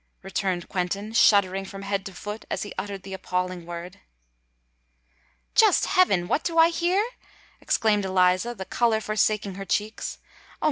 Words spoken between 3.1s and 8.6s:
appalling word. "Just heaven! what do I hear?" exclaimed Eliza,